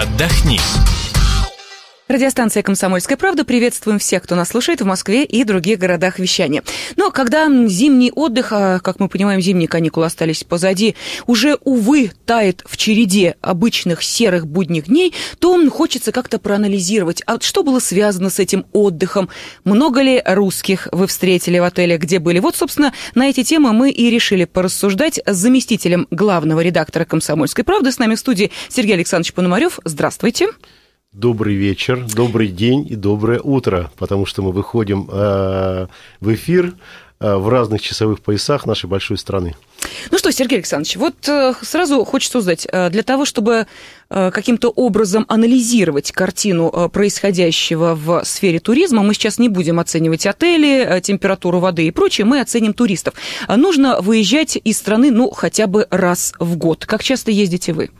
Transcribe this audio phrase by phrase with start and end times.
[0.00, 0.58] Отдохни.
[2.10, 3.44] Радиостанция «Комсомольская правда».
[3.44, 6.64] Приветствуем всех, кто нас слушает в Москве и других городах вещания.
[6.96, 10.96] Но когда зимний отдых, а, как мы понимаем, зимние каникулы остались позади,
[11.28, 17.62] уже, увы, тает в череде обычных серых будних дней, то хочется как-то проанализировать, а что
[17.62, 19.28] было связано с этим отдыхом,
[19.62, 22.40] много ли русских вы встретили в отеле, где были.
[22.40, 27.92] Вот, собственно, на эти темы мы и решили порассуждать с заместителем главного редактора «Комсомольской правды».
[27.92, 29.78] С нами в студии Сергей Александрович Пономарев.
[29.84, 30.48] Здравствуйте.
[31.12, 35.88] Добрый вечер, добрый день и доброе утро, потому что мы выходим э,
[36.20, 36.74] в эфир
[37.18, 39.56] э, в разных часовых поясах нашей большой страны.
[40.12, 43.66] Ну что, Сергей Александрович, вот э, сразу хочется узнать, э, для того, чтобы
[44.08, 50.26] э, каким-то образом анализировать картину э, происходящего в сфере туризма, мы сейчас не будем оценивать
[50.26, 53.14] отели, э, температуру воды и прочее, мы оценим туристов.
[53.48, 56.86] А нужно выезжать из страны, ну, хотя бы раз в год.
[56.86, 57.90] Как часто ездите вы?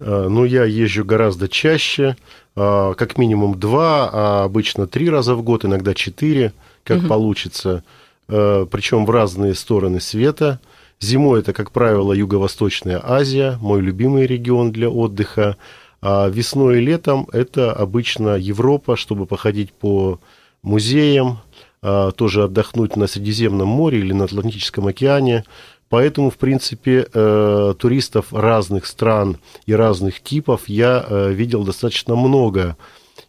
[0.00, 2.16] Э, ну, я езжу гораздо чаще.
[2.54, 6.52] Как минимум два, а обычно три раза в год, иногда четыре,
[6.84, 7.08] как угу.
[7.08, 7.84] получится.
[8.28, 10.60] А, Причем в разные стороны света.
[11.00, 15.56] Зимой это, как правило, Юго-Восточная Азия, мой любимый регион для отдыха.
[16.02, 20.18] А весной и летом это обычно Европа, чтобы походить по
[20.62, 21.38] музеям,
[21.82, 25.44] тоже отдохнуть на Средиземном море или на Атлантическом океане,
[25.90, 32.76] Поэтому, в принципе, э, туристов разных стран и разных типов я э, видел достаточно много.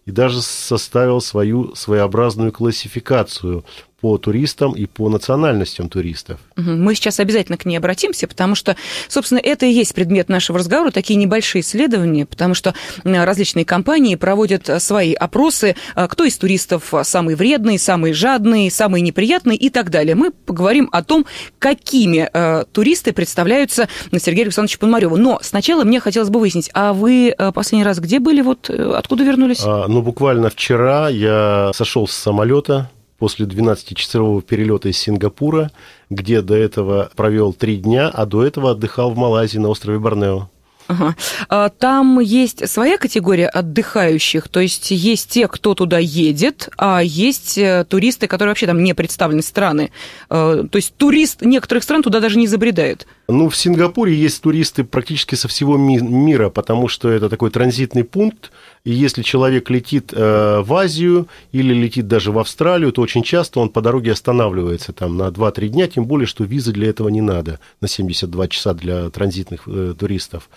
[0.05, 3.65] И даже составил свою своеобразную классификацию
[4.01, 6.39] по туристам и по национальностям туристов.
[6.55, 8.75] Мы сейчас обязательно к ней обратимся, потому что,
[9.07, 14.69] собственно, это и есть предмет нашего разговора, такие небольшие исследования, потому что различные компании проводят
[14.81, 20.15] свои опросы, а, кто из туристов самый вредный, самый жадный, самый неприятный и так далее.
[20.15, 21.25] Мы поговорим о том,
[21.59, 25.17] какими э, туристы представляются Сергею Александровичу Пономареву.
[25.17, 28.93] Но сначала мне хотелось бы выяснить, а вы э, последний раз где были, вот э,
[28.95, 29.61] откуда вернулись?
[29.63, 32.89] А, ну, буквально вчера я сошел с самолета,
[33.21, 35.69] после 12-часового перелета из Сингапура,
[36.09, 40.49] где до этого провел три дня, а до этого отдыхал в Малайзии на острове Борнео.
[40.87, 41.15] Ага.
[41.47, 47.59] А там есть своя категория отдыхающих, то есть есть те, кто туда едет, а есть
[47.59, 49.91] э, туристы, которые вообще там не представлены страны.
[50.31, 53.05] Э, то есть турист некоторых стран туда даже не забредает.
[53.27, 58.51] Ну, в Сингапуре есть туристы практически со всего мира, потому что это такой транзитный пункт,
[58.83, 63.59] и если человек летит э, в Азию или летит даже в Австралию, то очень часто
[63.59, 67.21] он по дороге останавливается там на 2-3 дня, тем более, что визы для этого не
[67.21, 70.49] надо, на 72 часа для транзитных э, туристов.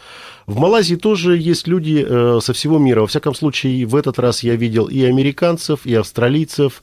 [0.46, 3.02] В Малайзии тоже есть люди э, со всего мира.
[3.02, 6.82] Во всяком случае, в этот раз я видел и американцев, и австралийцев,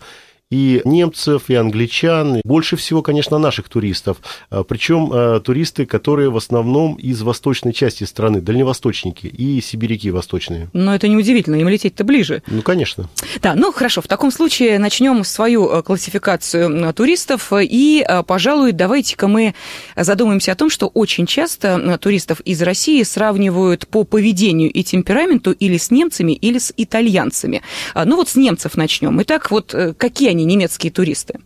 [0.51, 2.41] и немцев, и англичан.
[2.43, 4.17] Больше всего, конечно, наших туристов.
[4.51, 10.69] А, Причем а, туристы, которые в основном из восточной части страны, дальневосточники и сибиряки восточные.
[10.73, 12.43] Но это неудивительно, им лететь-то ближе.
[12.47, 13.09] Ну, конечно.
[13.41, 17.51] Да, ну хорошо, в таком случае начнем свою а, классификацию туристов.
[17.53, 19.55] И, пожалуй, давайте-ка мы
[19.95, 25.77] задумаемся о том, что очень часто туристов из России сравнивают по поведению и темпераменту или
[25.77, 27.61] с немцами, или с итальянцами.
[27.95, 29.21] Ну вот с немцев начнем.
[29.21, 31.39] Итак, вот э, какие они они немецкие туристы?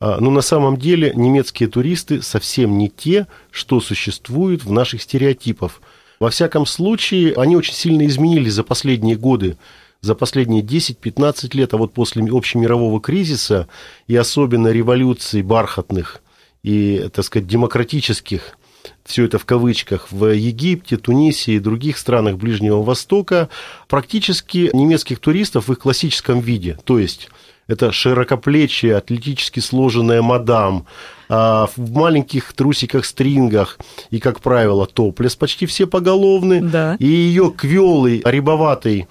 [0.00, 5.80] А, ну, на самом деле, немецкие туристы совсем не те, что существуют в наших стереотипах.
[6.20, 9.56] Во всяком случае, они очень сильно изменились за последние годы,
[10.00, 13.68] за последние 10-15 лет, а вот после общемирового кризиса
[14.06, 16.20] и особенно революций бархатных
[16.62, 18.58] и, так сказать, демократических,
[19.04, 23.48] все это в кавычках, в Египте, Тунисе и других странах Ближнего Востока,
[23.88, 27.28] практически немецких туристов в их классическом виде, то есть
[27.66, 30.86] это широкоплечие, атлетически сложенная мадам,
[31.28, 33.78] а, в маленьких трусиках-стрингах
[34.10, 36.60] и, как правило, топлес почти все поголовны.
[36.60, 36.96] Да.
[36.98, 39.06] И ее квелый, рябоватый,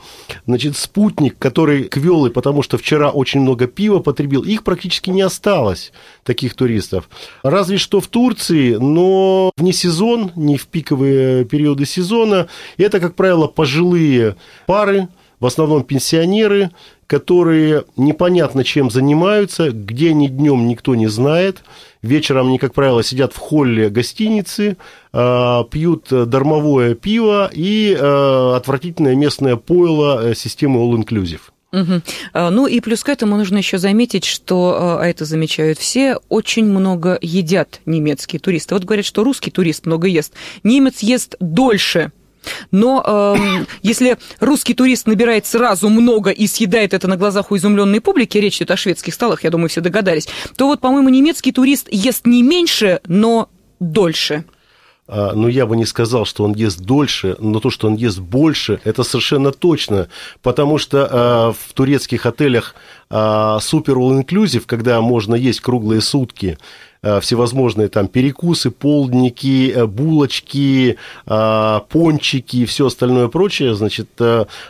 [0.46, 5.92] значит, спутник, который квелый, потому что вчера очень много пива потребил, их практически не осталось,
[6.24, 7.10] таких туристов.
[7.42, 12.48] Разве что в Турции, но вне сезон, не в пиковые периоды сезона.
[12.78, 14.36] Это, как правило, пожилые
[14.68, 15.08] пары,
[15.44, 16.72] в основном пенсионеры,
[17.06, 21.64] которые непонятно чем занимаются, где они днем никто не знает.
[22.02, 24.78] Вечером они, как правило, сидят в холле гостиницы,
[25.12, 31.42] а, пьют дармовое пиво и а, отвратительное местное пойло э, системы All Inclusive.
[31.74, 32.50] Угу.
[32.52, 37.18] Ну и плюс к этому нужно еще заметить, что, а это замечают все, очень много
[37.22, 38.76] едят немецкие туристы.
[38.76, 40.34] Вот говорят, что русский турист много ест.
[40.64, 42.14] Немец ест дольше
[42.72, 48.02] но э, если русский турист набирает сразу много и съедает это на глазах у изумленной
[48.02, 51.88] публики, речь идет о шведских столах, я думаю, все догадались, то вот, по-моему, немецкий турист
[51.92, 53.50] ест не меньше, но
[53.80, 54.46] дольше.
[55.08, 58.20] а, но я бы не сказал, что он ест дольше, но то, что он ест
[58.20, 60.08] больше, это совершенно точно,
[60.42, 62.76] потому что а, в турецких отелях
[63.10, 66.58] а, супер all inclusive, когда можно есть круглые сутки,
[67.22, 74.10] всевозможные там перекусы, полдники, э, булочки, э, пончики и все остальное прочее, значит,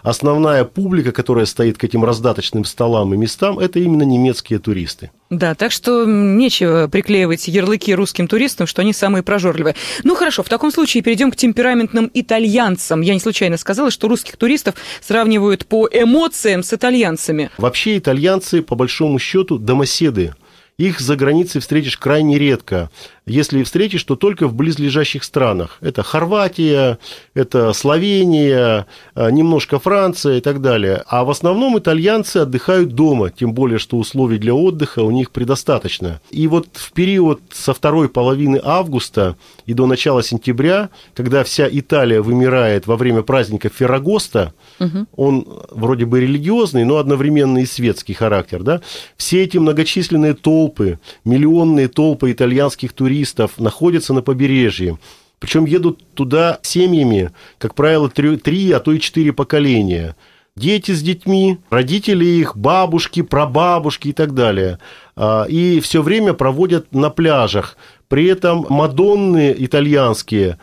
[0.02, 5.12] основная публика, которая стоит к этим раздаточным столам и местам, это именно немецкие туристы.
[5.30, 9.76] Да, так что нечего приклеивать ярлыки русским туристам, что они самые прожорливые.
[10.04, 13.02] Ну хорошо, в таком случае перейдем к темпераментным итальянцам.
[13.02, 17.50] Я не случайно сказала, что русских туристов сравнивают по эмоциям с итальянцами.
[17.58, 20.36] Вообще итальянцы, по большому счету, домоседы
[20.78, 22.90] их за границей встретишь крайне редко.
[23.26, 25.78] Если и встретишь, то только в близлежащих странах.
[25.80, 26.98] Это Хорватия,
[27.34, 28.86] это Словения,
[29.16, 31.04] э, немножко Франция и так далее.
[31.08, 36.20] А в основном итальянцы отдыхают дома, тем более, что условий для отдыха у них предостаточно.
[36.32, 42.22] И вот в период со второй половины августа и до начала сентября, когда вся Италия
[42.22, 45.06] вымирает во время праздника Феррагоста, угу.
[45.16, 48.82] он вроде бы религиозный, но одновременно и светский характер, да,
[49.16, 54.98] все эти многочисленные толпы, миллионные толпы итальянских туристов, туристов находятся на побережье.
[55.40, 60.16] Причем едут туда семьями, как правило, три, три а то и четыре поколения.
[60.56, 64.80] Дети с детьми, родители их, бабушки, прабабушки и так далее.
[65.16, 67.78] А, и все время проводят на пляжах.
[68.08, 70.58] При этом Мадонны итальянские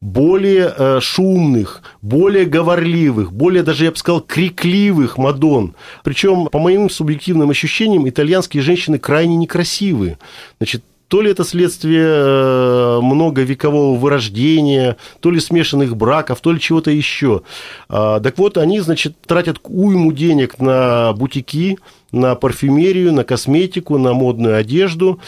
[0.00, 5.74] более э, шумных, более говорливых, более даже, я бы сказал, крикливых Мадон.
[6.02, 10.18] Причем, по моим субъективным ощущениям, итальянские женщины крайне некрасивы.
[10.58, 16.90] Значит, то ли это следствие э, многовекового вырождения, то ли смешанных браков, то ли чего-то
[16.90, 17.42] еще.
[17.90, 21.76] А, так вот, они, значит, тратят уйму денег на бутики,
[22.12, 25.20] на парфюмерию, на косметику, на модную одежду,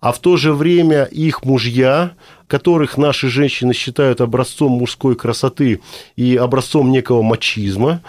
[0.00, 2.12] а в то же время их мужья,
[2.46, 5.82] которых наши женщины считают образцом мужской красоты
[6.16, 8.00] и образцом некого мачизма,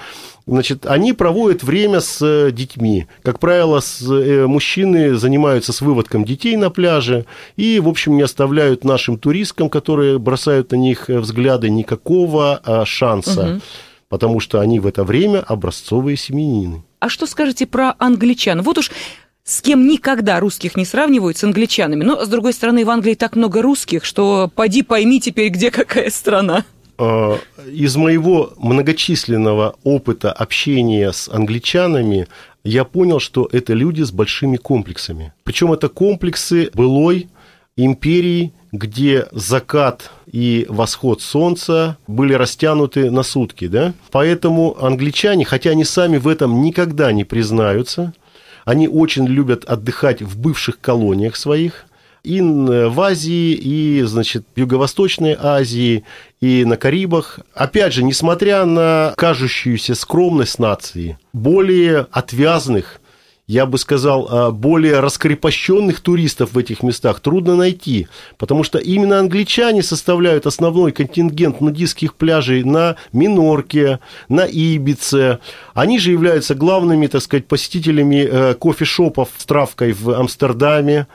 [0.47, 3.07] Значит, они проводят время с э, детьми.
[3.21, 7.25] Как правило, с, э, мужчины занимаются с выводком детей на пляже
[7.57, 12.85] и, в общем, не оставляют нашим туристкам, которые бросают на них э, взгляды, никакого а,
[12.85, 13.55] шанса.
[13.55, 13.61] Угу.
[14.07, 16.83] Потому что они в это время образцовые семенины.
[16.99, 18.61] А что скажете про англичан?
[18.61, 18.91] Вот уж
[19.43, 22.05] с кем никогда русских не сравнивают с англичанами.
[22.05, 26.09] Но, с другой стороны, в Англии так много русских, что поди пойми теперь, где какая
[26.09, 26.63] страна.
[26.97, 27.37] Э,
[27.71, 32.27] из моего многочисленного опыта общения с англичанами
[32.63, 35.33] я понял, что это люди с большими комплексами.
[35.43, 37.29] Причем это комплексы былой
[37.75, 43.67] империи, где закат и восход солнца были растянуты на сутки.
[43.67, 43.93] Да?
[44.11, 48.13] Поэтому англичане, хотя они сами в этом никогда не признаются,
[48.65, 51.85] они очень любят отдыхать в бывших колониях своих–
[52.23, 56.03] и в Азии, и, значит, Юго-Восточной Азии,
[56.41, 57.39] и на Карибах.
[57.53, 62.99] Опять же, несмотря на кажущуюся скромность нации, более отвязных,
[63.47, 69.19] я бы сказал, а, более раскрепощенных туристов в этих местах трудно найти, потому что именно
[69.19, 75.39] англичане составляют основной контингент нудистских пляжей на Минорке, на Ибице.
[75.73, 81.07] Они же являются главными, так сказать, посетителями э, кофешопов с травкой в Амстердаме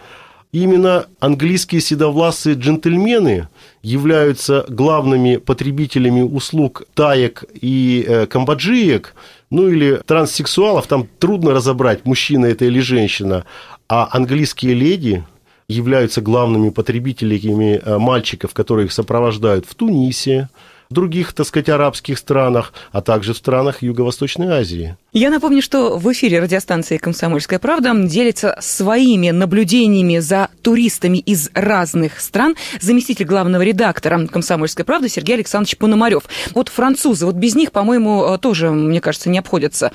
[0.52, 3.48] именно английские седовласые джентльмены
[3.82, 9.14] являются главными потребителями услуг таек и э, камбоджиек,
[9.50, 13.44] ну или транссексуалов, там трудно разобрать, мужчина это или женщина,
[13.88, 15.24] а английские леди
[15.68, 20.48] являются главными потребителями э, мальчиков, которые их сопровождают в Тунисе,
[20.92, 24.96] в других, так сказать, арабских странах, а также в странах Юго-Восточной Азии.
[25.14, 32.20] Я напомню, что в эфире радиостанции «Комсомольская правда» делится своими наблюдениями за туристами из разных
[32.20, 36.24] стран заместитель главного редактора «Комсомольской правды» Сергей Александрович Пономарев.
[36.54, 39.92] Вот французы, вот без них, по-моему, тоже, мне кажется, не обходятся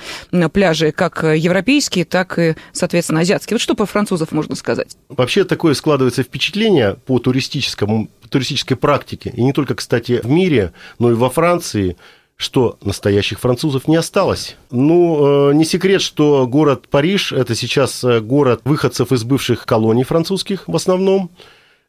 [0.52, 3.54] пляжи как европейские, так и, соответственно, азиатские.
[3.54, 4.96] Вот что про французов можно сказать?
[5.08, 11.10] Вообще такое складывается впечатление по туристическому туристической практике, и не только, кстати, в мире, но
[11.10, 11.96] и во Франции,
[12.36, 14.56] что настоящих французов не осталось.
[14.70, 20.04] Ну, э, не секрет, что город Париж– это сейчас э, город выходцев из бывших колоний
[20.04, 21.30] французских в основном.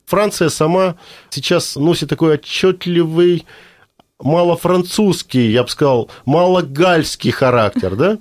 [0.06, 0.96] Франция сама
[1.30, 3.46] сейчас носит такой отчетливый
[4.22, 8.18] малофранцузский, я бы сказал, малогальский характер, да?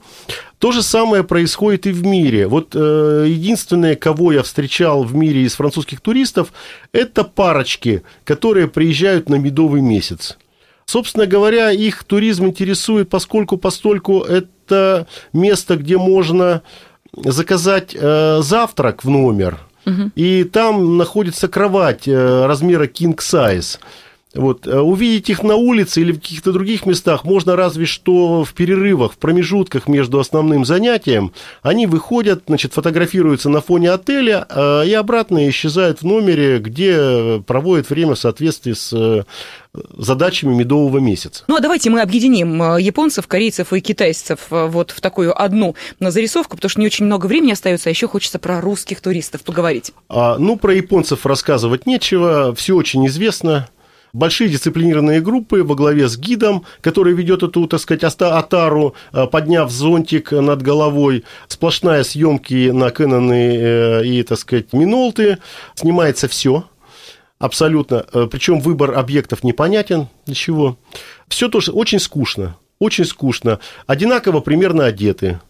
[0.58, 2.48] То же самое происходит и в мире.
[2.48, 6.52] Вот э, единственное, кого я встречал в мире из французских туристов,
[6.92, 10.36] это парочки, которые приезжают на медовый месяц.
[10.84, 16.62] Собственно говоря, их туризм интересует, поскольку постольку это место, где можно
[17.12, 20.10] заказать э, завтрак в номер, угу.
[20.14, 23.78] и там находится кровать э, размера king size.
[24.34, 24.66] Вот.
[24.66, 29.12] Э, увидеть их на улице или в каких-то других местах можно разве что в перерывах,
[29.12, 31.32] в промежутках между основным занятием.
[31.62, 37.88] Они выходят, значит, фотографируются на фоне отеля э, и обратно исчезают в номере, где проводят
[37.88, 39.24] время в соответствии с э,
[39.96, 41.44] задачами медового месяца.
[41.48, 46.70] Ну, а давайте мы объединим японцев, корейцев и китайцев вот в такую одну зарисовку, потому
[46.70, 49.92] что не очень много времени остается, а еще хочется про русских туристов поговорить.
[50.08, 53.68] А, ну, про японцев рассказывать нечего, все очень известно
[54.12, 59.70] большие дисциплинированные группы во главе с гидом, который ведет эту, так сказать, атару, э, подняв
[59.70, 65.38] зонтик над головой, сплошная съемки на Кэноны э, и, так сказать, Минолты,
[65.74, 66.64] снимается все,
[67.38, 70.78] абсолютно, э, причем выбор объектов непонятен, для чего.
[71.28, 75.40] Все тоже очень скучно, очень скучно, одинаково примерно одеты,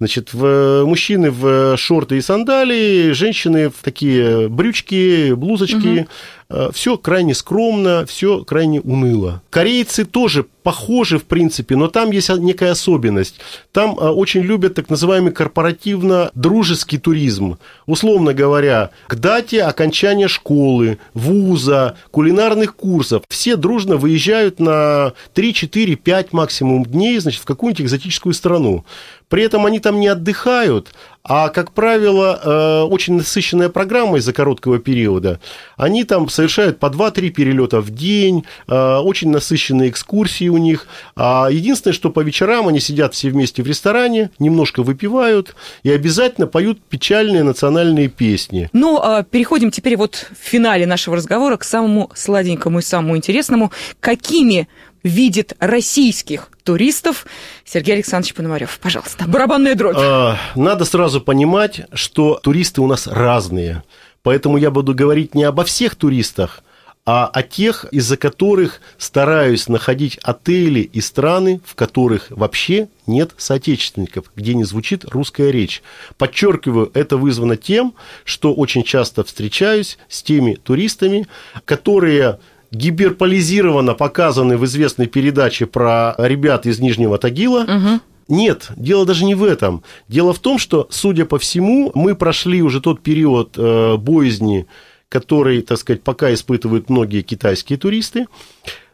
[0.00, 6.08] Значит, в, мужчины в шорты и сандалии, женщины в такие брючки, блузочки.
[6.54, 9.42] Э, все крайне скромно, все крайне уныло.
[9.50, 13.40] Корейцы тоже похожи, в принципе, но там есть некая особенность.
[13.72, 17.58] Там э, очень любят так называемый корпоративно-дружеский туризм.
[17.86, 25.96] Условно говоря, к дате окончания школы, вуза, кулинарных курсов все дружно выезжают на 3, 4,
[25.96, 28.84] 5 максимум дней, значит, в какую-нибудь экзотическую страну.
[29.28, 30.94] При этом они там не отдыхают,
[31.26, 35.40] а, как правило, э, очень насыщенная программа из-за короткого периода.
[35.78, 40.86] Они там совершают по 2-3 перелета в день, э, очень насыщенные экскурсии у них.
[41.16, 46.46] А единственное, что по вечерам они сидят все вместе в ресторане, немножко выпивают и обязательно
[46.46, 48.68] поют печальные национальные песни.
[48.74, 53.72] Ну, а переходим теперь вот в финале нашего разговора к самому сладенькому и самому интересному.
[54.00, 54.68] Какими
[55.04, 57.26] видит российских туристов.
[57.64, 59.94] Сергей Александрович Пономарев, пожалуйста, барабанная дробь.
[59.96, 63.84] А, надо сразу понимать, что туристы у нас разные.
[64.22, 66.62] Поэтому я буду говорить не обо всех туристах,
[67.06, 74.32] а о тех, из-за которых стараюсь находить отели и страны, в которых вообще нет соотечественников,
[74.34, 75.82] где не звучит русская речь.
[76.16, 77.94] Подчеркиваю, это вызвано тем,
[78.24, 81.26] что очень часто встречаюсь с теми туристами,
[81.66, 82.38] которые
[82.74, 87.62] гиперполизированно показаны в известной передаче про ребят из Нижнего Тагила.
[87.62, 88.00] Угу.
[88.28, 89.82] Нет, дело даже не в этом.
[90.08, 94.66] Дело в том, что, судя по всему, мы прошли уже тот период э, боязни,
[95.08, 98.26] который, так сказать, пока испытывают многие китайские туристы,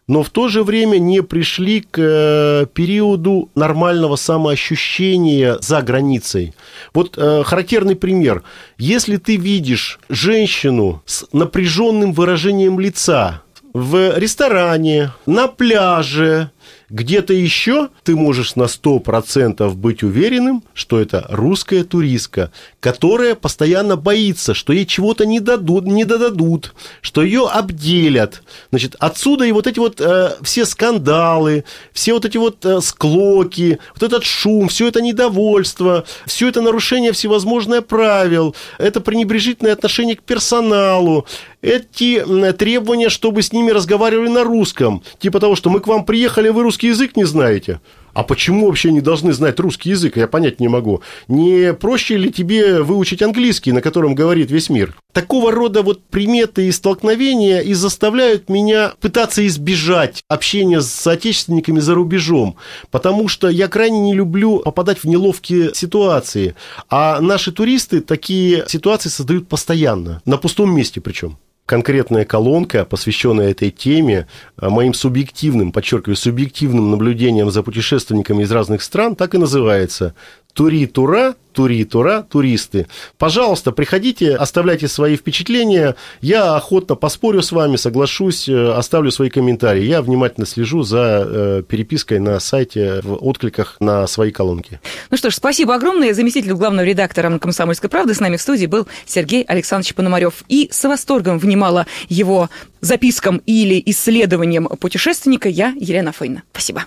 [0.08, 6.52] но в то же время не пришли к э, периоду нормального самоощущения за границей.
[6.92, 8.42] Вот э, характерный пример.
[8.76, 16.50] Если ты видишь женщину с напряженным выражением лица, в ресторане, на пляже,
[16.90, 22.50] где-то еще ты можешь на 100% быть уверенным, что это русская туристка,
[22.80, 28.42] которая постоянно боится, что ей чего-то не дадут, не додадут, что ее обделят.
[28.70, 33.78] Значит, отсюда и вот эти вот э, все скандалы, все вот эти вот э, склоки,
[33.94, 40.22] вот этот шум, все это недовольство, все это нарушение всевозможных правил, это пренебрежительное отношение к
[40.22, 41.26] персоналу,
[41.62, 46.48] эти требования, чтобы с ними разговаривали на русском, типа того, что мы к вам приехали,
[46.48, 47.80] вы русский язык не знаете.
[48.12, 51.02] А почему вообще не должны знать русский язык, я понять не могу.
[51.28, 54.96] Не проще ли тебе выучить английский, на котором говорит весь мир?
[55.12, 61.94] Такого рода вот приметы и столкновения и заставляют меня пытаться избежать общения с соотечественниками за
[61.94, 62.56] рубежом,
[62.90, 66.54] потому что я крайне не люблю попадать в неловкие ситуации.
[66.88, 71.38] А наши туристы такие ситуации создают постоянно, на пустом месте причем
[71.70, 78.82] конкретная колонка, посвященная этой теме, а, моим субъективным, подчеркиваю, субъективным наблюдением за путешественниками из разных
[78.82, 80.16] стран, так и называется
[80.54, 82.86] Тури-тура, тури-тура, туристы.
[83.18, 85.96] Пожалуйста, приходите, оставляйте свои впечатления.
[86.20, 89.84] Я охотно поспорю с вами, соглашусь, э, оставлю свои комментарии.
[89.84, 94.80] Я внимательно слежу за э, перепиской на сайте, в откликах на свои колонки.
[95.10, 96.14] Ну что ж, спасибо огромное.
[96.14, 100.44] Заместитель главного редактора «Комсомольской правды» с нами в студии был Сергей Александрович Пономарев.
[100.48, 102.48] И с восторгом внимала его
[102.80, 106.42] запискам или исследованиям путешественника я, Елена Фейна.
[106.52, 106.84] Спасибо.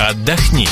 [0.00, 0.68] Отдохни.